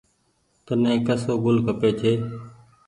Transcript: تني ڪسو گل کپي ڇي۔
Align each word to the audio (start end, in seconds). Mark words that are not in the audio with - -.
تني 0.65 0.93
ڪسو 1.07 1.33
گل 1.43 1.57
کپي 1.65 1.89
ڇي۔ 1.99 2.13